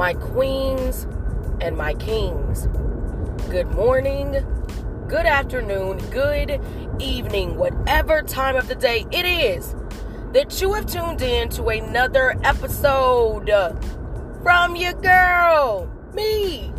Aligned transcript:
my 0.00 0.14
queens 0.14 1.06
and 1.60 1.76
my 1.76 1.92
kings. 1.92 2.68
Good 3.50 3.70
morning, 3.72 4.34
good 5.08 5.26
afternoon, 5.26 5.98
good 6.08 6.58
evening, 6.98 7.58
whatever 7.58 8.22
time 8.22 8.56
of 8.56 8.66
the 8.66 8.76
day 8.76 9.04
it 9.10 9.26
is 9.26 9.76
that 10.32 10.58
you 10.58 10.72
have 10.72 10.86
tuned 10.86 11.20
in 11.20 11.50
to 11.50 11.68
another 11.68 12.34
episode 12.44 13.50
from 14.42 14.74
your 14.74 14.94
girl, 14.94 15.92
me, 16.14 16.72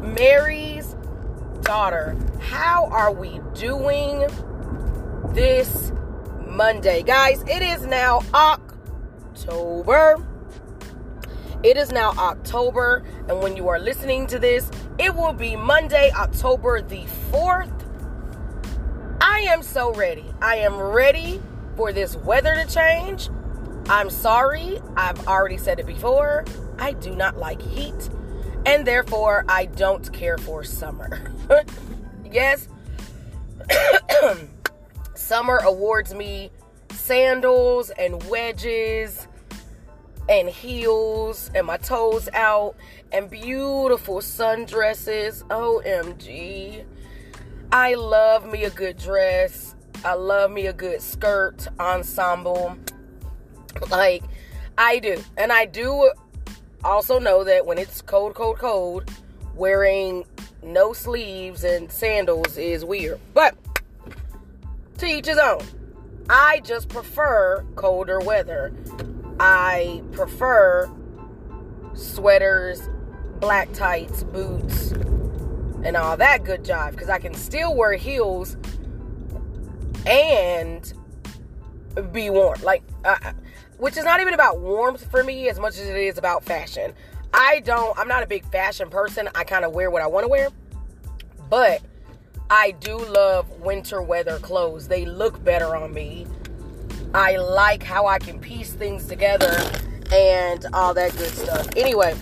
Mary's 0.00 0.96
daughter. 1.60 2.16
How 2.40 2.86
are 2.86 3.12
we 3.12 3.42
doing 3.52 4.26
this 5.34 5.92
Monday? 6.46 7.02
Guys, 7.02 7.42
it 7.46 7.60
is 7.60 7.84
now 7.84 8.22
October. 8.32 10.16
It 11.64 11.78
is 11.78 11.90
now 11.90 12.10
October, 12.18 13.02
and 13.26 13.40
when 13.40 13.56
you 13.56 13.68
are 13.68 13.78
listening 13.78 14.26
to 14.26 14.38
this, 14.38 14.70
it 14.98 15.14
will 15.14 15.32
be 15.32 15.56
Monday, 15.56 16.10
October 16.10 16.82
the 16.82 17.04
4th. 17.32 17.72
I 19.22 19.38
am 19.48 19.62
so 19.62 19.90
ready. 19.94 20.26
I 20.42 20.56
am 20.56 20.76
ready 20.76 21.40
for 21.74 21.90
this 21.90 22.16
weather 22.16 22.54
to 22.54 22.66
change. 22.66 23.30
I'm 23.88 24.10
sorry, 24.10 24.78
I've 24.94 25.26
already 25.26 25.56
said 25.56 25.80
it 25.80 25.86
before. 25.86 26.44
I 26.78 26.92
do 26.92 27.16
not 27.16 27.38
like 27.38 27.62
heat, 27.62 28.10
and 28.66 28.86
therefore 28.86 29.46
I 29.48 29.64
don't 29.64 30.12
care 30.12 30.36
for 30.36 30.64
summer. 30.64 31.32
yes, 32.30 32.68
summer 35.14 35.56
awards 35.64 36.12
me 36.12 36.50
sandals 36.90 37.88
and 37.88 38.22
wedges 38.24 39.28
and 40.28 40.48
heels 40.48 41.50
and 41.54 41.66
my 41.66 41.76
toes 41.76 42.28
out 42.32 42.76
and 43.12 43.30
beautiful 43.30 44.18
sundresses. 44.18 45.42
OMG. 45.48 46.84
I 47.72 47.94
love 47.94 48.46
me 48.46 48.64
a 48.64 48.70
good 48.70 48.98
dress. 48.98 49.74
I 50.04 50.14
love 50.14 50.50
me 50.50 50.66
a 50.66 50.72
good 50.72 51.00
skirt 51.00 51.66
ensemble. 51.80 52.76
Like, 53.90 54.22
I 54.78 54.98
do. 54.98 55.22
And 55.36 55.52
I 55.52 55.66
do 55.66 56.12
also 56.84 57.18
know 57.18 57.44
that 57.44 57.66
when 57.66 57.78
it's 57.78 58.02
cold, 58.02 58.34
cold, 58.34 58.58
cold, 58.58 59.10
wearing 59.54 60.24
no 60.62 60.92
sleeves 60.92 61.64
and 61.64 61.90
sandals 61.90 62.56
is 62.56 62.84
weird. 62.84 63.20
But 63.32 63.56
to 64.98 65.06
each 65.06 65.26
his 65.26 65.38
own. 65.38 65.62
I 66.28 66.60
just 66.60 66.88
prefer 66.88 67.64
colder 67.76 68.18
weather. 68.20 68.72
I 69.40 70.02
prefer 70.12 70.90
sweaters, 71.94 72.88
black 73.40 73.72
tights, 73.72 74.22
boots, 74.22 74.92
and 75.84 75.96
all 75.96 76.16
that 76.16 76.44
good 76.44 76.64
jive 76.64 76.92
because 76.92 77.08
I 77.08 77.18
can 77.18 77.34
still 77.34 77.74
wear 77.74 77.94
heels 77.94 78.56
and 80.06 80.92
be 82.12 82.30
warm. 82.30 82.60
Like, 82.62 82.82
uh, 83.04 83.32
which 83.78 83.96
is 83.96 84.04
not 84.04 84.20
even 84.20 84.34
about 84.34 84.60
warmth 84.60 85.10
for 85.10 85.22
me 85.22 85.48
as 85.48 85.58
much 85.58 85.78
as 85.78 85.88
it 85.88 85.96
is 85.96 86.18
about 86.18 86.44
fashion. 86.44 86.94
I 87.32 87.60
don't, 87.60 87.98
I'm 87.98 88.08
not 88.08 88.22
a 88.22 88.26
big 88.26 88.44
fashion 88.50 88.88
person. 88.90 89.28
I 89.34 89.44
kind 89.44 89.64
of 89.64 89.72
wear 89.72 89.90
what 89.90 90.02
I 90.02 90.06
want 90.06 90.24
to 90.24 90.28
wear, 90.28 90.48
but 91.50 91.82
I 92.48 92.72
do 92.72 92.96
love 92.96 93.50
winter 93.60 94.00
weather 94.00 94.38
clothes. 94.38 94.86
They 94.88 95.04
look 95.04 95.42
better 95.42 95.74
on 95.74 95.92
me. 95.92 96.26
I 97.14 97.36
like 97.36 97.82
how 97.82 98.06
I 98.06 98.18
can 98.18 98.40
piece 98.40 98.72
things 98.72 99.06
together 99.06 99.56
and 100.12 100.66
all 100.72 100.94
that 100.94 101.16
good 101.16 101.30
stuff. 101.30 101.68
Anyway, 101.76 102.14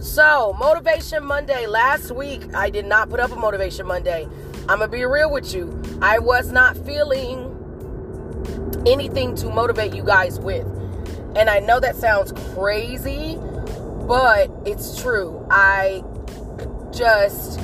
so 0.00 0.54
Motivation 0.58 1.24
Monday. 1.24 1.66
Last 1.66 2.10
week, 2.10 2.42
I 2.54 2.68
did 2.68 2.84
not 2.84 3.08
put 3.08 3.20
up 3.20 3.32
a 3.32 3.36
Motivation 3.36 3.86
Monday. 3.86 4.28
I'm 4.68 4.78
going 4.78 4.90
to 4.90 4.96
be 4.96 5.04
real 5.04 5.30
with 5.30 5.54
you. 5.54 5.80
I 6.02 6.18
was 6.18 6.50
not 6.50 6.76
feeling 6.84 7.50
anything 8.86 9.34
to 9.36 9.48
motivate 9.48 9.94
you 9.94 10.02
guys 10.02 10.38
with. 10.38 10.66
And 11.36 11.48
I 11.48 11.60
know 11.60 11.80
that 11.80 11.96
sounds 11.96 12.32
crazy, 12.54 13.38
but 14.06 14.50
it's 14.64 15.00
true. 15.00 15.46
I 15.50 16.02
just, 16.92 17.58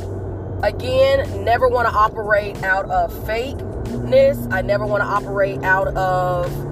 again, 0.63 1.45
never 1.45 1.69
want 1.69 1.89
to 1.89 1.95
operate 1.95 2.63
out 2.63 2.91
of 2.91 3.13
fakeness. 3.27 4.53
I 4.53 4.63
never 4.63 4.87
want 4.87 5.03
to 5.03 5.07
operate 5.07 5.63
out 5.63 5.89
of 5.89 6.70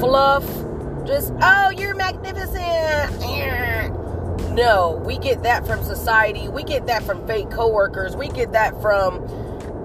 fluff. 0.00 0.44
Just, 1.06 1.32
oh, 1.40 1.70
you're 1.70 1.94
magnificent. 1.94 3.20
No, 4.54 5.00
we 5.04 5.18
get 5.18 5.42
that 5.44 5.66
from 5.66 5.84
society. 5.84 6.48
We 6.48 6.64
get 6.64 6.86
that 6.86 7.04
from 7.04 7.26
fake 7.26 7.50
coworkers. 7.50 8.16
We 8.16 8.28
get 8.28 8.52
that 8.52 8.80
from 8.82 9.24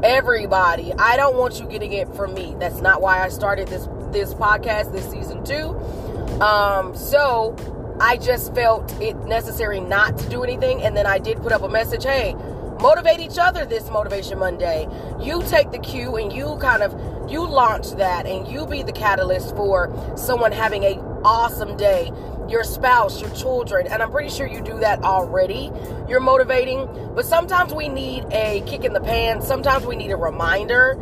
everybody. 0.03 0.91
I 0.93 1.17
don't 1.17 1.35
want 1.35 1.59
you 1.59 1.67
getting 1.67 1.93
it 1.93 2.13
from 2.15 2.33
me. 2.33 2.55
That's 2.59 2.81
not 2.81 3.01
why 3.01 3.23
I 3.23 3.29
started 3.29 3.67
this 3.67 3.87
this 4.11 4.33
podcast 4.33 4.91
this 4.91 5.09
season 5.09 5.43
2. 5.43 6.41
Um 6.41 6.95
so 6.95 7.55
I 7.99 8.17
just 8.17 8.53
felt 8.55 8.91
it 9.01 9.15
necessary 9.25 9.79
not 9.79 10.17
to 10.17 10.29
do 10.29 10.43
anything 10.43 10.81
and 10.81 10.97
then 10.97 11.05
I 11.05 11.19
did 11.19 11.41
put 11.41 11.51
up 11.51 11.61
a 11.61 11.69
message, 11.69 12.03
"Hey, 12.03 12.35
motivate 12.81 13.19
each 13.19 13.37
other 13.37 13.65
this 13.65 13.89
motivation 13.89 14.39
Monday. 14.39 14.87
You 15.19 15.41
take 15.43 15.71
the 15.71 15.79
cue 15.79 16.15
and 16.15 16.33
you 16.33 16.57
kind 16.59 16.83
of 16.83 16.93
you 17.29 17.47
launch 17.47 17.91
that 17.91 18.25
and 18.25 18.47
you 18.47 18.65
be 18.65 18.83
the 18.83 18.91
catalyst 18.91 19.55
for 19.55 19.93
someone 20.15 20.51
having 20.51 20.83
a 20.83 20.95
awesome 21.23 21.75
day 21.77 22.11
your 22.49 22.63
spouse, 22.63 23.21
your 23.21 23.29
children, 23.31 23.87
and 23.87 24.01
I'm 24.03 24.11
pretty 24.11 24.29
sure 24.29 24.47
you 24.47 24.61
do 24.61 24.79
that 24.79 25.03
already. 25.03 25.71
You're 26.07 26.19
motivating, 26.19 26.87
but 27.15 27.25
sometimes 27.25 27.73
we 27.73 27.89
need 27.89 28.25
a 28.31 28.61
kick 28.67 28.83
in 28.83 28.93
the 28.93 29.01
pants. 29.01 29.47
Sometimes 29.47 29.85
we 29.85 29.95
need 29.95 30.11
a 30.11 30.15
reminder 30.15 31.01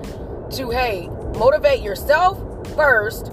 to, 0.51 0.69
hey, 0.69 1.09
motivate 1.35 1.81
yourself 1.81 2.39
first 2.75 3.27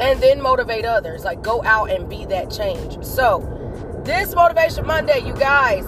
and 0.00 0.20
then 0.20 0.40
motivate 0.40 0.84
others. 0.84 1.24
Like 1.24 1.42
go 1.42 1.62
out 1.64 1.90
and 1.90 2.08
be 2.08 2.24
that 2.26 2.50
change. 2.50 3.04
So, 3.04 3.48
this 4.04 4.34
Motivation 4.34 4.84
Monday, 4.84 5.20
you 5.24 5.32
guys, 5.34 5.84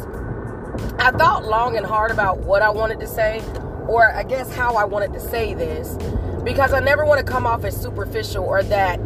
I 0.99 1.11
thought 1.11 1.45
long 1.45 1.77
and 1.77 1.85
hard 1.85 2.13
about 2.13 2.39
what 2.39 2.63
I 2.63 2.71
wanted 2.71 3.01
to 3.01 3.09
say, 3.09 3.43
or 3.89 4.13
I 4.13 4.23
guess 4.23 4.55
how 4.55 4.77
I 4.77 4.85
wanted 4.85 5.13
to 5.15 5.21
say 5.21 5.55
this, 5.55 5.97
because 6.45 6.73
I 6.73 6.81
never 6.81 7.05
want 7.05 7.25
to 7.25 7.31
come 7.31 7.47
off 7.47 7.65
as 7.65 7.81
superficial 7.81 8.45
or 8.45 8.63
that 8.65 9.01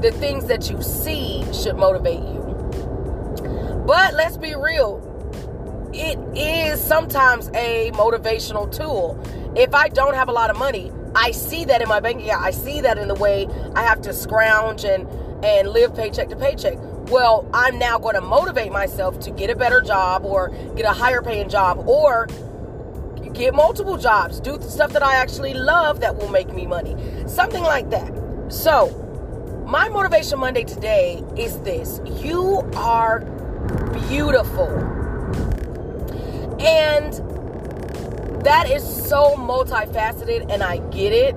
the 0.00 0.10
things 0.12 0.46
that 0.46 0.70
you 0.70 0.82
see 0.82 1.44
should 1.52 1.76
motivate 1.76 2.20
you. 2.20 3.82
But 3.86 4.14
let's 4.14 4.36
be 4.36 4.54
real, 4.54 5.02
it 5.92 6.18
is 6.36 6.82
sometimes 6.82 7.48
a 7.54 7.90
motivational 7.92 8.74
tool. 8.74 9.22
If 9.54 9.74
I 9.74 9.88
don't 9.88 10.14
have 10.14 10.28
a 10.28 10.32
lot 10.32 10.50
of 10.50 10.58
money, 10.58 10.90
I 11.14 11.30
see 11.30 11.64
that 11.66 11.80
in 11.80 11.88
my 11.88 12.00
bank 12.00 12.22
account. 12.22 12.42
I 12.42 12.50
see 12.50 12.80
that 12.80 12.98
in 12.98 13.08
the 13.08 13.14
way 13.14 13.46
I 13.74 13.82
have 13.82 14.00
to 14.02 14.12
scrounge 14.12 14.84
and 14.84 15.06
and 15.44 15.68
live 15.68 15.94
paycheck 15.94 16.30
to 16.30 16.36
paycheck. 16.36 16.78
Well, 17.10 17.48
I'm 17.52 17.78
now 17.78 17.98
going 17.98 18.14
to 18.14 18.22
motivate 18.22 18.72
myself 18.72 19.20
to 19.20 19.30
get 19.30 19.50
a 19.50 19.54
better 19.54 19.82
job 19.82 20.24
or 20.24 20.48
get 20.74 20.86
a 20.86 20.92
higher 20.92 21.20
paying 21.20 21.50
job 21.50 21.86
or 21.86 22.26
get 23.34 23.54
multiple 23.54 23.96
jobs, 23.96 24.40
do 24.40 24.56
the 24.56 24.70
stuff 24.70 24.92
that 24.92 25.02
I 25.02 25.16
actually 25.16 25.54
love 25.54 26.00
that 26.00 26.16
will 26.16 26.30
make 26.30 26.52
me 26.54 26.66
money. 26.66 26.96
Something 27.26 27.62
like 27.62 27.90
that. 27.90 28.12
So, 28.48 29.00
my 29.66 29.88
motivation 29.88 30.38
Monday 30.38 30.64
today 30.64 31.22
is 31.36 31.58
this 31.60 32.00
you 32.22 32.60
are 32.76 33.20
beautiful. 34.08 34.68
And 36.60 37.12
that 38.44 38.70
is 38.70 38.82
so 38.84 39.34
multifaceted, 39.36 40.50
and 40.52 40.62
I 40.62 40.78
get 40.90 41.12
it. 41.12 41.34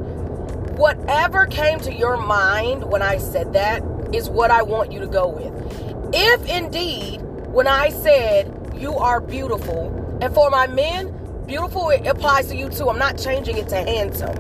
Whatever 0.78 1.46
came 1.47 1.79
to 1.79 1.93
your 1.93 2.17
mind 2.17 2.84
when 2.84 3.02
I 3.02 3.17
said 3.17 3.53
that 3.53 3.82
is 4.14 4.29
what 4.29 4.52
I 4.52 4.61
want 4.61 4.91
you 4.91 5.00
to 5.00 5.08
go 5.08 5.28
with. 5.28 6.14
If 6.14 6.46
indeed, 6.47 7.22
when 7.47 7.67
I 7.67 7.90
said 7.90 8.53
you 8.76 8.93
are 8.96 9.20
beautiful, 9.20 10.20
and 10.22 10.34
for 10.34 10.50
my 10.50 10.67
men, 10.67 11.16
beautiful 11.47 11.90
it 11.90 12.05
applies 12.05 12.47
to 12.47 12.55
you 12.55 12.70
too. 12.70 12.90
I'm 12.90 12.99
not 12.99 13.17
changing 13.17 13.58
it 13.58 13.70
to 13.70 13.78
handsome 13.78 14.35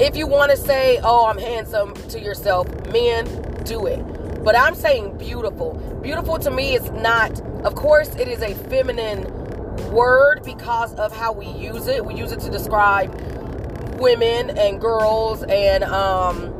if 0.00 0.16
you 0.16 0.28
want 0.28 0.52
to 0.52 0.56
say, 0.56 1.00
oh, 1.02 1.26
I'm 1.26 1.38
handsome 1.38 1.92
to 2.10 2.20
yourself, 2.20 2.68
men, 2.92 3.24
do 3.64 3.86
it. 3.86 3.98
But 4.44 4.56
I'm 4.56 4.76
saying 4.76 5.18
beautiful. 5.18 5.74
Beautiful 6.02 6.38
to 6.38 6.50
me 6.52 6.76
is 6.76 6.88
not, 6.92 7.40
of 7.64 7.74
course, 7.74 8.14
it 8.14 8.28
is 8.28 8.40
a 8.40 8.54
feminine 8.54 9.24
word 9.90 10.42
because 10.44 10.94
of 10.94 11.14
how 11.16 11.32
we 11.32 11.46
use 11.48 11.88
it. 11.88 12.04
We 12.04 12.14
use 12.14 12.30
it 12.30 12.38
to 12.40 12.50
describe 12.50 13.12
women 13.98 14.56
and 14.56 14.80
girls 14.80 15.42
and 15.42 15.82
um, 15.82 16.54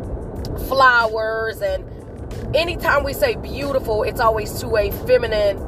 flowers. 0.66 1.62
And 1.62 1.84
anytime 2.56 3.04
we 3.04 3.12
say 3.12 3.36
beautiful, 3.36 4.02
it's 4.02 4.20
always 4.20 4.60
to 4.62 4.76
a 4.76 4.90
feminine, 5.06 5.58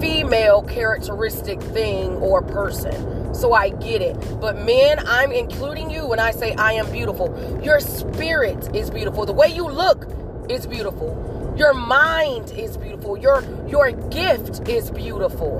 female 0.00 0.62
characteristic 0.62 1.60
thing 1.60 2.12
or 2.16 2.42
person. 2.42 3.34
So 3.34 3.52
I 3.52 3.70
get 3.70 4.02
it. 4.02 4.16
But 4.40 4.64
men, 4.64 4.98
I'm 5.06 5.32
including 5.32 5.90
you 5.90 6.06
when 6.06 6.18
I 6.18 6.30
say 6.30 6.54
I 6.54 6.72
am 6.72 6.90
beautiful. 6.90 7.60
Your 7.62 7.80
spirit 7.80 8.74
is 8.74 8.90
beautiful. 8.90 9.26
The 9.26 9.32
way 9.32 9.48
you 9.48 9.68
look 9.68 10.06
is 10.48 10.66
beautiful. 10.66 11.54
Your 11.56 11.74
mind 11.74 12.50
is 12.52 12.76
beautiful. 12.76 13.16
Your 13.16 13.42
your 13.66 13.90
gift 13.92 14.68
is 14.68 14.90
beautiful. 14.90 15.58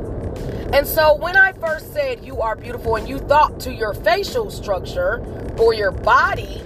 And 0.73 0.87
so 0.87 1.15
when 1.17 1.37
I 1.37 1.53
first 1.53 1.93
said 1.93 2.25
you 2.25 2.41
are 2.41 2.56
beautiful 2.56 2.97
and 2.97 3.09
you 3.09 3.19
thought 3.19 3.61
to 3.61 3.73
your 3.73 3.94
facial 3.94 4.50
structure 4.50 5.25
or 5.59 5.75
your 5.75 5.91
body, 5.91 6.62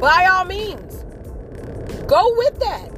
by 0.00 0.26
all 0.30 0.44
means, 0.44 1.04
go 2.06 2.34
with 2.36 2.58
that. 2.60 2.90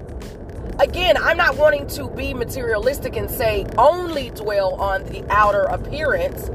Again, 0.80 1.16
I'm 1.16 1.36
not 1.36 1.56
wanting 1.56 1.88
to 1.88 2.08
be 2.08 2.32
materialistic 2.34 3.16
and 3.16 3.28
say 3.28 3.66
only 3.76 4.30
dwell 4.30 4.74
on 4.74 5.04
the 5.06 5.24
outer 5.28 5.62
appearance, 5.64 6.50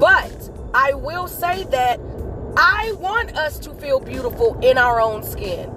but 0.00 0.50
I 0.72 0.94
will 0.94 1.28
say 1.28 1.64
that 1.64 2.00
I 2.56 2.92
want 2.98 3.36
us 3.36 3.58
to 3.60 3.74
feel 3.74 4.00
beautiful 4.00 4.58
in 4.60 4.78
our 4.78 4.98
own 4.98 5.22
skin. 5.22 5.70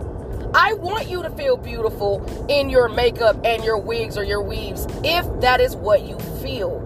I 0.53 0.73
want 0.73 1.09
you 1.09 1.21
to 1.21 1.29
feel 1.31 1.57
beautiful 1.57 2.25
in 2.49 2.69
your 2.69 2.87
makeup 2.87 3.37
and 3.43 3.65
your 3.65 3.77
wigs 3.77 4.17
or 4.17 4.23
your 4.23 4.41
weaves 4.41 4.87
if 5.03 5.25
that 5.41 5.59
is 5.59 5.75
what 5.75 6.03
you 6.03 6.17
feel. 6.41 6.79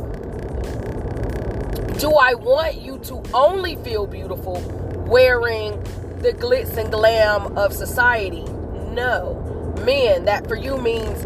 Do 2.00 2.12
I 2.12 2.34
want 2.34 2.82
you 2.82 2.98
to 3.04 3.22
only 3.36 3.76
feel 3.78 4.08
beautiful 4.08 4.60
wearing 5.08 5.80
the 6.20 6.34
glitz 6.34 6.76
and 6.76 6.92
glam 6.92 7.56
of 7.56 7.72
society? 7.72 8.44
No. 8.94 9.43
Men, 9.84 10.26
that 10.26 10.48
for 10.48 10.56
you 10.56 10.78
means, 10.78 11.26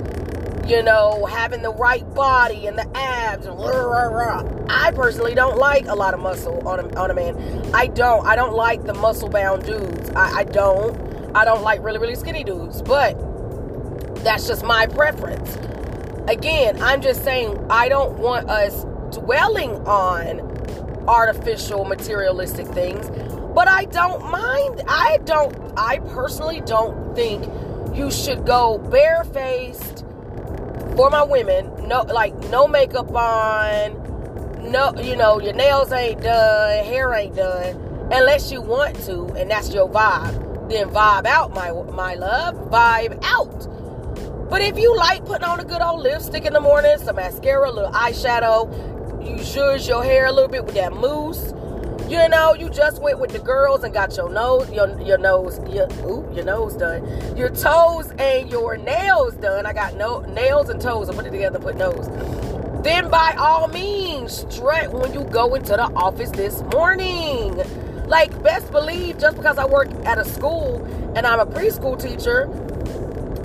you 0.69 0.81
know, 0.83 1.25
having 1.25 1.61
the 1.61 1.73
right 1.73 2.03
body 2.13 2.67
and 2.67 2.77
the 2.77 2.87
abs. 2.97 3.47
I 3.47 4.91
personally 4.95 5.35
don't 5.35 5.57
like 5.57 5.87
a 5.87 5.95
lot 5.95 6.13
of 6.13 6.19
muscle 6.19 6.67
on 6.67 6.79
a, 6.79 6.99
on 6.99 7.11
a 7.11 7.13
man. 7.13 7.71
I 7.73 7.87
don't. 7.87 8.25
I 8.25 8.35
don't 8.35 8.55
like 8.55 8.85
the 8.85 8.93
muscle 8.93 9.29
bound 9.29 9.63
dudes. 9.63 10.09
I, 10.11 10.39
I 10.39 10.43
don't. 10.43 11.35
I 11.35 11.45
don't 11.45 11.61
like 11.61 11.83
really, 11.83 11.99
really 11.99 12.15
skinny 12.15 12.43
dudes, 12.43 12.81
but 12.81 13.13
that's 14.23 14.47
just 14.47 14.63
my 14.63 14.87
preference. 14.87 15.55
Again, 16.27 16.81
I'm 16.81 17.01
just 17.01 17.23
saying 17.23 17.65
I 17.69 17.89
don't 17.89 18.17
want 18.17 18.49
us 18.49 18.85
dwelling 19.11 19.75
on 19.85 20.41
artificial 21.07 21.85
materialistic 21.85 22.67
things, 22.67 23.09
but 23.53 23.67
I 23.67 23.85
don't 23.85 24.29
mind. 24.29 24.81
I 24.87 25.19
don't, 25.23 25.55
I 25.77 25.99
personally 25.99 26.61
don't 26.61 27.15
think 27.15 27.45
you 27.97 28.11
should 28.11 28.45
go 28.45 28.77
barefaced 28.77 30.05
for 30.95 31.09
my 31.09 31.23
women. 31.23 31.87
No, 31.87 32.01
like 32.03 32.35
no 32.49 32.67
makeup 32.67 33.13
on, 33.13 34.71
no, 34.71 34.93
you 35.01 35.15
know, 35.15 35.39
your 35.39 35.53
nails 35.53 35.91
ain't 35.91 36.21
done, 36.21 36.85
hair 36.85 37.13
ain't 37.13 37.35
done, 37.35 37.75
unless 38.11 38.51
you 38.51 38.61
want 38.61 38.95
to, 39.05 39.25
and 39.35 39.49
that's 39.49 39.73
your 39.73 39.89
vibe 39.89 40.47
then 40.69 40.89
vibe 40.89 41.25
out, 41.25 41.53
my 41.53 41.71
my 41.93 42.15
love. 42.15 42.55
Vibe 42.69 43.19
out. 43.23 44.49
But 44.49 44.61
if 44.61 44.77
you 44.77 44.95
like 44.95 45.25
putting 45.25 45.45
on 45.45 45.59
a 45.59 45.65
good 45.65 45.81
old 45.81 46.01
lipstick 46.01 46.45
in 46.45 46.53
the 46.53 46.59
morning, 46.59 46.97
some 46.99 47.15
mascara, 47.15 47.69
a 47.69 47.71
little 47.71 47.91
eyeshadow, 47.91 49.25
you 49.25 49.35
zhuzh 49.35 49.87
your 49.87 50.03
hair 50.03 50.25
a 50.25 50.31
little 50.31 50.49
bit 50.49 50.65
with 50.65 50.75
that 50.75 50.93
mousse. 50.93 51.53
You 52.07 52.29
know, 52.29 52.53
you 52.53 52.69
just 52.69 53.01
went 53.01 53.19
with 53.19 53.31
the 53.31 53.39
girls 53.39 53.83
and 53.83 53.93
got 53.93 54.15
your 54.15 54.29
nose, 54.29 54.71
your 54.71 54.97
your 55.01 55.17
nose, 55.17 55.59
your 55.69 55.91
ooh, 56.05 56.25
your 56.33 56.45
nose 56.45 56.73
done, 56.73 57.35
your 57.35 57.49
toes 57.49 58.11
and 58.17 58.49
your 58.49 58.77
nails 58.77 59.33
done. 59.35 59.65
I 59.65 59.73
got 59.73 59.95
no 59.97 60.21
nails 60.21 60.69
and 60.69 60.79
toes. 60.79 61.09
I 61.09 61.13
put 61.13 61.25
it 61.25 61.31
together, 61.31 61.59
put 61.59 61.75
nose. 61.75 62.07
Then 62.81 63.09
by 63.09 63.35
all 63.37 63.67
means, 63.67 64.45
strut 64.49 64.93
when 64.93 65.13
you 65.13 65.25
go 65.25 65.53
into 65.55 65.73
the 65.73 65.91
office 65.95 66.31
this 66.31 66.61
morning. 66.71 67.61
Like, 68.07 68.41
best 68.41 68.71
believe 68.71 69.17
just 69.17 69.35
because 69.35 69.57
I 69.57 69.65
work 69.65 69.89
at 70.05 70.17
a 70.17 70.23
school 70.23 70.81
and 71.13 71.27
I'm 71.27 71.41
a 71.41 71.45
preschool 71.45 72.01
teacher, 72.01 72.47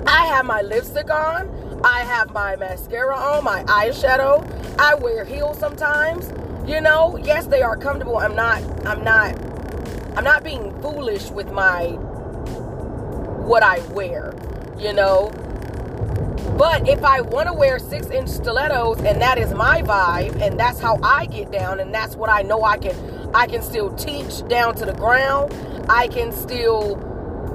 I 0.07 0.27
have 0.27 0.45
my 0.45 0.61
lipstick 0.61 1.09
on, 1.09 1.81
I 1.83 1.99
have 2.03 2.31
my 2.31 2.55
mascara 2.55 3.13
on, 3.13 3.43
my 3.43 3.65
eyeshadow, 3.65 4.47
I 4.79 4.95
wear 4.95 5.25
heels 5.25 5.59
sometimes. 5.59 6.31
You 6.65 6.79
know, 6.79 7.17
yes, 7.17 7.45
they 7.47 7.61
are 7.61 7.75
comfortable. 7.75 8.17
I'm 8.17 8.35
not, 8.35 8.63
I'm 8.85 9.03
not, 9.03 9.37
I'm 10.17 10.23
not 10.23 10.43
being 10.43 10.79
foolish 10.81 11.29
with 11.29 11.51
my 11.51 11.87
what 13.43 13.63
I 13.63 13.79
wear, 13.89 14.33
you 14.77 14.93
know. 14.93 15.29
But 16.57 16.87
if 16.87 17.03
I 17.03 17.21
want 17.21 17.47
to 17.47 17.53
wear 17.53 17.79
six 17.79 18.07
inch 18.07 18.29
stilettos 18.29 18.99
and 18.99 19.21
that 19.21 19.37
is 19.37 19.53
my 19.53 19.81
vibe 19.81 20.41
and 20.41 20.59
that's 20.59 20.79
how 20.79 20.99
I 21.03 21.25
get 21.25 21.51
down 21.51 21.79
and 21.79 21.93
that's 21.93 22.15
what 22.15 22.29
I 22.29 22.43
know 22.43 22.63
I 22.63 22.77
can 22.77 22.95
I 23.33 23.47
can 23.47 23.61
still 23.61 23.91
teach 23.95 24.47
down 24.47 24.75
to 24.75 24.85
the 24.85 24.93
ground. 24.93 25.53
I 25.89 26.07
can 26.07 26.31
still, 26.31 26.95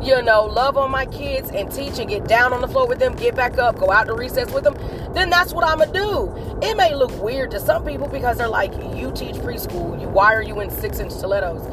you 0.03 0.23
know, 0.23 0.45
love 0.45 0.77
on 0.77 0.91
my 0.91 1.07
kids 1.07 1.51
and 1.51 1.71
teach 1.71 1.99
and 1.99 2.09
get 2.09 2.27
down 2.27 2.53
on 2.53 2.61
the 2.61 2.69
floor 2.69 2.87
with 2.87 2.99
them, 2.99 3.17
get 3.17 3.35
back 3.35 3.59
up, 3.59 3.77
go 3.77 3.91
out 3.91 4.07
to 4.07 4.15
recess 4.15 4.51
with 4.53 4.65
them. 4.65 4.77
Then 5.13 5.31
that's 5.31 5.53
what 5.53 5.65
I'm 5.65 5.81
to 5.81 5.93
do. 5.93 6.35
It 6.63 6.77
may 6.77 6.95
look 6.95 7.11
weird 7.23 7.51
to 7.53 7.61
some 7.61 7.85
people 7.85 8.09
because 8.09 8.39
they're 8.39 8.49
like, 8.49 8.73
you 8.97 9.11
teach 9.13 9.37
preschool. 9.37 10.01
You, 10.01 10.09
why 10.09 10.35
are 10.35 10.43
you 10.43 10.61
in 10.61 10.71
six 10.71 11.01
inch 11.01 11.13
stilettos? 11.13 11.67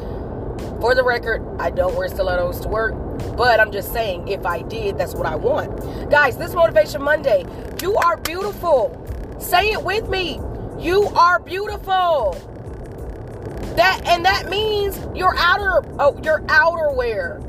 For 0.80 0.94
the 0.94 1.04
record, 1.04 1.42
I 1.58 1.70
don't 1.70 1.94
wear 1.94 2.08
stilettos 2.08 2.60
to 2.60 2.68
work, 2.68 2.94
but 3.36 3.60
I'm 3.60 3.72
just 3.72 3.92
saying, 3.92 4.28
if 4.28 4.44
I 4.44 4.62
did, 4.62 4.98
that's 4.98 5.14
what 5.14 5.26
I 5.26 5.36
want. 5.36 6.10
Guys, 6.10 6.36
this 6.36 6.52
Motivation 6.52 7.02
Monday, 7.02 7.44
you 7.80 7.94
are 7.96 8.16
beautiful. 8.18 9.02
Say 9.38 9.72
it 9.72 9.82
with 9.82 10.08
me. 10.08 10.40
You 10.78 11.04
are 11.14 11.38
beautiful. 11.38 12.36
That 13.76 14.00
and 14.06 14.24
that 14.24 14.48
means 14.48 14.98
your 15.14 15.34
outer 15.36 15.82
oh 15.98 16.18
your 16.22 16.40
outerwear. 16.42 17.45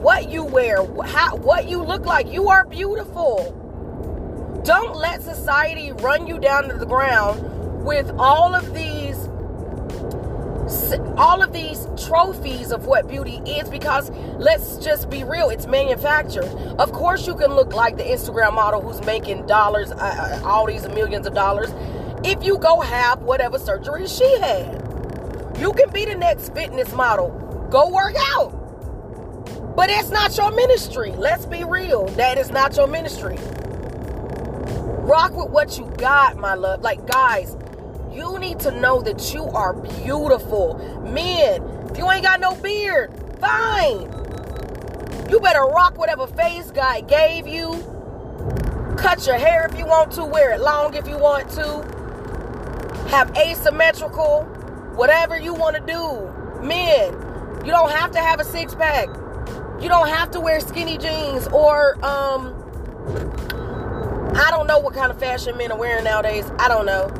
What 0.00 0.30
you 0.30 0.44
wear, 0.44 0.84
how 1.04 1.36
what 1.36 1.68
you 1.68 1.82
look 1.82 2.06
like. 2.06 2.28
You 2.28 2.48
are 2.48 2.64
beautiful. 2.64 3.54
Don't 4.64 4.96
let 4.96 5.22
society 5.22 5.92
run 5.92 6.26
you 6.26 6.38
down 6.38 6.68
to 6.68 6.74
the 6.76 6.86
ground 6.86 7.84
with 7.84 8.10
all 8.18 8.54
of 8.54 8.74
these 8.74 9.28
all 11.16 11.42
of 11.42 11.52
these 11.52 11.86
trophies 12.06 12.70
of 12.70 12.86
what 12.86 13.08
beauty 13.08 13.40
is 13.46 13.68
because 13.70 14.10
let's 14.36 14.76
just 14.76 15.08
be 15.08 15.24
real 15.24 15.48
it's 15.48 15.66
manufactured 15.66 16.44
of 16.78 16.92
course 16.92 17.26
you 17.26 17.34
can 17.34 17.54
look 17.54 17.72
like 17.72 17.96
the 17.96 18.02
instagram 18.02 18.52
model 18.52 18.82
who's 18.82 19.00
making 19.06 19.46
dollars 19.46 19.90
uh, 19.92 19.94
uh 19.94 20.46
all 20.46 20.66
these 20.66 20.86
millions 20.88 21.26
of 21.26 21.32
dollars 21.32 21.70
if 22.22 22.44
you 22.44 22.58
go 22.58 22.80
have 22.82 23.22
whatever 23.22 23.58
surgery 23.58 24.06
she 24.06 24.30
had 24.40 24.88
you 25.58 25.72
can 25.72 25.90
be 25.90 26.04
the 26.04 26.14
next 26.14 26.54
fitness 26.54 26.92
model. 26.92 27.30
Go 27.68 27.88
work 27.88 28.14
out. 28.16 28.57
But 29.78 29.90
it's 29.90 30.10
not 30.10 30.36
your 30.36 30.50
ministry. 30.50 31.12
Let's 31.12 31.46
be 31.46 31.62
real. 31.62 32.06
That 32.16 32.36
is 32.36 32.50
not 32.50 32.76
your 32.76 32.88
ministry. 32.88 33.36
Rock 35.06 35.36
with 35.36 35.50
what 35.50 35.78
you 35.78 35.86
got, 35.98 36.36
my 36.36 36.54
love. 36.54 36.82
Like, 36.82 37.06
guys, 37.06 37.56
you 38.10 38.40
need 38.40 38.58
to 38.58 38.72
know 38.72 39.00
that 39.02 39.32
you 39.32 39.44
are 39.44 39.74
beautiful. 39.74 40.78
Men, 41.04 41.62
if 41.92 41.96
you 41.96 42.10
ain't 42.10 42.24
got 42.24 42.40
no 42.40 42.56
beard, 42.56 43.12
fine. 43.40 44.10
You 45.30 45.38
better 45.38 45.62
rock 45.62 45.96
whatever 45.96 46.26
face 46.26 46.72
God 46.72 47.06
gave 47.06 47.46
you. 47.46 47.70
Cut 48.98 49.28
your 49.28 49.38
hair 49.38 49.68
if 49.70 49.78
you 49.78 49.86
want 49.86 50.10
to, 50.14 50.24
wear 50.24 50.54
it 50.54 50.60
long 50.60 50.94
if 50.94 51.06
you 51.06 51.16
want 51.16 51.50
to. 51.50 53.06
Have 53.10 53.30
asymmetrical 53.36 54.42
whatever 54.96 55.38
you 55.38 55.54
want 55.54 55.76
to 55.76 55.82
do. 55.82 56.66
Men, 56.66 57.12
you 57.64 57.70
don't 57.70 57.92
have 57.92 58.10
to 58.10 58.18
have 58.18 58.40
a 58.40 58.44
six 58.44 58.74
pack. 58.74 59.08
You 59.80 59.88
don't 59.88 60.08
have 60.08 60.30
to 60.32 60.40
wear 60.40 60.60
skinny 60.60 60.98
jeans 60.98 61.46
or 61.48 61.94
um 62.04 62.54
I 64.34 64.50
don't 64.50 64.66
know 64.66 64.78
what 64.78 64.94
kind 64.94 65.10
of 65.10 65.18
fashion 65.18 65.56
men 65.56 65.72
are 65.72 65.78
wearing 65.78 66.04
nowadays. 66.04 66.50
I 66.58 66.68
don't 66.68 66.86
know. 66.86 67.10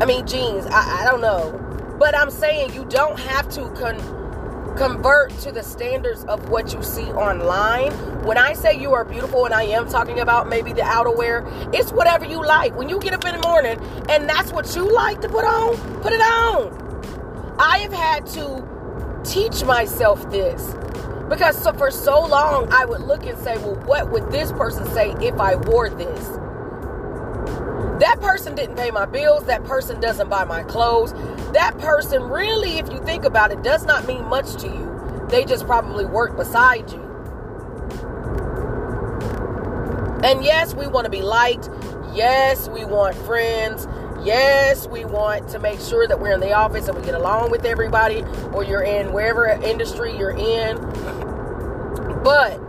I 0.00 0.04
mean 0.04 0.26
jeans. 0.26 0.66
I, 0.66 1.02
I 1.02 1.04
don't 1.10 1.20
know. 1.20 1.62
But 1.98 2.16
I'm 2.16 2.30
saying 2.30 2.74
you 2.74 2.84
don't 2.84 3.18
have 3.18 3.48
to 3.50 3.68
con- 3.70 4.76
convert 4.76 5.30
to 5.40 5.52
the 5.52 5.62
standards 5.62 6.24
of 6.24 6.48
what 6.48 6.72
you 6.72 6.82
see 6.82 7.06
online. 7.12 7.92
When 8.24 8.36
I 8.36 8.52
say 8.52 8.78
you 8.78 8.92
are 8.92 9.04
beautiful, 9.04 9.46
and 9.46 9.54
I 9.54 9.62
am 9.62 9.88
talking 9.88 10.20
about 10.20 10.48
maybe 10.48 10.72
the 10.72 10.82
outerwear, 10.82 11.74
it's 11.74 11.92
whatever 11.92 12.24
you 12.24 12.44
like. 12.44 12.76
When 12.76 12.88
you 12.88 12.98
get 13.00 13.14
up 13.14 13.24
in 13.24 13.40
the 13.40 13.46
morning 13.46 13.78
and 14.08 14.28
that's 14.28 14.52
what 14.52 14.74
you 14.74 14.92
like 14.92 15.20
to 15.22 15.28
put 15.28 15.44
on, 15.44 15.76
put 16.02 16.12
it 16.12 16.20
on. 16.20 17.56
I 17.58 17.78
have 17.78 17.92
had 17.92 18.26
to 18.28 19.22
teach 19.24 19.64
myself 19.64 20.30
this 20.30 20.74
because 21.28 21.60
so 21.62 21.72
for 21.72 21.90
so 21.90 22.24
long 22.24 22.72
I 22.72 22.84
would 22.84 23.00
look 23.00 23.24
and 23.26 23.38
say, 23.38 23.56
well, 23.58 23.76
what 23.86 24.10
would 24.10 24.30
this 24.30 24.52
person 24.52 24.86
say 24.92 25.14
if 25.20 25.38
I 25.40 25.56
wore 25.56 25.90
this? 25.90 26.38
That 28.00 28.20
person 28.20 28.54
didn't 28.54 28.76
pay 28.76 28.90
my 28.90 29.06
bills. 29.06 29.44
That 29.44 29.64
person 29.64 30.00
doesn't 30.00 30.28
buy 30.28 30.44
my 30.44 30.62
clothes. 30.62 31.12
That 31.52 31.78
person 31.78 32.24
really, 32.24 32.78
if 32.78 32.90
you 32.90 33.02
think 33.04 33.24
about 33.24 33.52
it, 33.52 33.62
does 33.62 33.86
not 33.86 34.06
mean 34.06 34.24
much 34.26 34.54
to 34.60 34.66
you. 34.66 35.26
They 35.30 35.44
just 35.44 35.66
probably 35.66 36.04
work 36.04 36.36
beside 36.36 36.90
you. 36.90 37.02
And 40.22 40.44
yes, 40.44 40.74
we 40.74 40.86
want 40.86 41.06
to 41.06 41.10
be 41.10 41.22
liked. 41.22 41.70
Yes, 42.12 42.68
we 42.68 42.84
want 42.84 43.14
friends. 43.14 43.86
Yes, 44.24 44.88
we 44.88 45.04
want 45.04 45.48
to 45.50 45.58
make 45.58 45.80
sure 45.80 46.06
that 46.08 46.20
we're 46.20 46.32
in 46.32 46.40
the 46.40 46.52
office 46.52 46.88
and 46.88 46.96
we 46.98 47.04
get 47.04 47.14
along 47.14 47.50
with 47.50 47.64
everybody, 47.64 48.22
or 48.52 48.64
you're 48.64 48.82
in 48.82 49.12
wherever 49.12 49.46
industry 49.46 50.16
you're 50.16 50.36
in. 50.36 50.78
But 52.24 52.60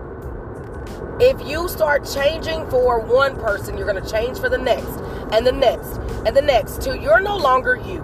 If 1.20 1.42
you 1.48 1.68
start 1.68 2.06
changing 2.06 2.70
for 2.70 3.00
one 3.00 3.38
person, 3.38 3.76
you're 3.76 3.92
going 3.92 4.04
to 4.04 4.10
change 4.12 4.40
for 4.40 4.50
the 4.50 4.58
next 4.58 5.00
and 5.34 5.48
the 5.48 5.52
next 5.52 5.98
and 6.28 6.38
the 6.38 6.44
next 6.44 6.84
till 6.84 6.96
you're 6.96 7.22
no 7.22 7.36
longer 7.36 7.76
you. 7.76 8.04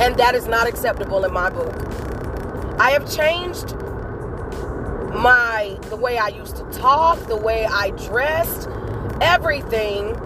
And 0.00 0.16
that 0.16 0.34
is 0.34 0.48
not 0.48 0.66
acceptable 0.66 1.24
in 1.24 1.32
my 1.32 1.50
book. 1.50 1.72
I 2.80 2.90
have 2.90 3.08
changed 3.14 3.76
my 5.14 5.78
the 5.82 5.96
way 5.96 6.18
I 6.18 6.28
used 6.28 6.56
to 6.56 6.64
talk, 6.72 7.20
the 7.28 7.36
way 7.36 7.64
I 7.64 7.90
dressed, 7.90 8.68
everything 9.20 10.17